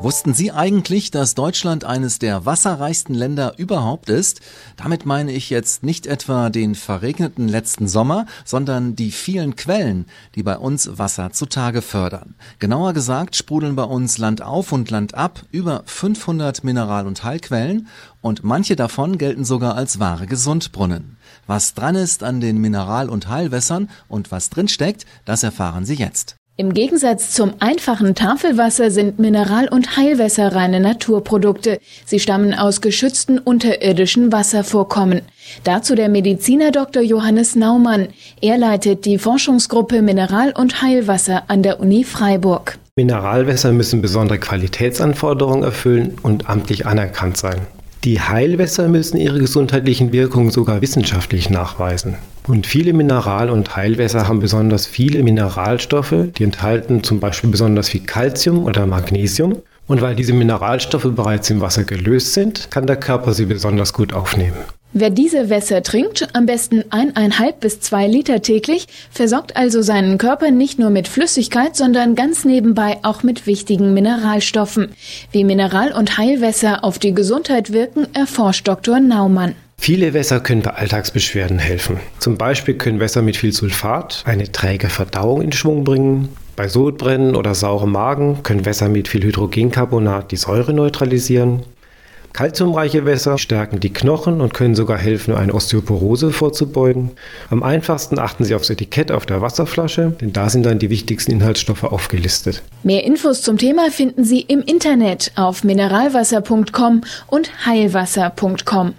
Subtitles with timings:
[0.00, 4.40] Wussten Sie eigentlich, dass Deutschland eines der wasserreichsten Länder überhaupt ist?
[4.76, 10.06] Damit meine ich jetzt nicht etwa den verregneten letzten Sommer, sondern die vielen Quellen,
[10.36, 12.36] die bei uns Wasser zutage fördern.
[12.60, 17.88] Genauer gesagt sprudeln bei uns Land auf und Land ab über 500 Mineral- und Heilquellen
[18.20, 21.16] und manche davon gelten sogar als wahre Gesundbrunnen.
[21.48, 26.36] Was dran ist an den Mineral- und Heilwässern und was drinsteckt, das erfahren Sie jetzt.
[26.60, 31.78] Im Gegensatz zum einfachen Tafelwasser sind Mineral- und Heilwässer reine Naturprodukte.
[32.04, 35.20] Sie stammen aus geschützten unterirdischen Wasservorkommen.
[35.62, 37.00] Dazu der Mediziner Dr.
[37.00, 38.08] Johannes Naumann.
[38.40, 42.76] Er leitet die Forschungsgruppe Mineral- und Heilwasser an der Uni Freiburg.
[42.96, 47.68] Mineralwässer müssen besondere Qualitätsanforderungen erfüllen und amtlich anerkannt sein.
[48.04, 52.14] Die Heilwässer müssen ihre gesundheitlichen Wirkungen sogar wissenschaftlich nachweisen.
[52.46, 58.02] Und viele Mineral- und Heilwässer haben besonders viele Mineralstoffe, die enthalten zum Beispiel besonders viel
[58.02, 59.58] Calcium oder Magnesium.
[59.88, 64.12] Und weil diese Mineralstoffe bereits im Wasser gelöst sind, kann der Körper sie besonders gut
[64.12, 64.56] aufnehmen.
[64.94, 70.50] Wer diese Wässer trinkt, am besten eineinhalb bis zwei Liter täglich, versorgt also seinen Körper
[70.50, 74.88] nicht nur mit Flüssigkeit, sondern ganz nebenbei auch mit wichtigen Mineralstoffen.
[75.30, 78.98] Wie Mineral- und Heilwässer auf die Gesundheit wirken, erforscht Dr.
[78.98, 79.54] Naumann.
[79.76, 82.00] Viele Wässer können bei Alltagsbeschwerden helfen.
[82.18, 86.30] Zum Beispiel können Wässer mit viel Sulfat eine träge Verdauung in Schwung bringen.
[86.56, 91.62] Bei Sodbrennen oder saurem Magen können Wässer mit viel Hydrogencarbonat die Säure neutralisieren.
[92.32, 97.10] Kalziumreiche Wässer stärken die Knochen und können sogar helfen, eine Osteoporose vorzubeugen.
[97.50, 101.32] Am einfachsten achten Sie aufs Etikett auf der Wasserflasche, denn da sind dann die wichtigsten
[101.32, 102.62] Inhaltsstoffe aufgelistet.
[102.82, 108.94] Mehr Infos zum Thema finden Sie im Internet auf mineralwasser.com und heilwasser.com.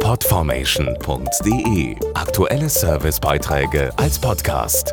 [0.00, 4.92] Podformation.de Aktuelle Servicebeiträge als Podcast.